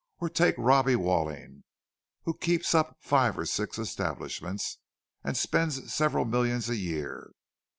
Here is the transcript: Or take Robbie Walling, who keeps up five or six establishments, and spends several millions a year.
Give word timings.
Or 0.19 0.29
take 0.29 0.55
Robbie 0.57 0.95
Walling, 0.95 1.63
who 2.23 2.35
keeps 2.35 2.73
up 2.73 2.97
five 3.01 3.37
or 3.37 3.45
six 3.45 3.77
establishments, 3.77 4.79
and 5.23 5.37
spends 5.37 5.93
several 5.93 6.25
millions 6.25 6.69
a 6.69 6.75
year. 6.75 7.33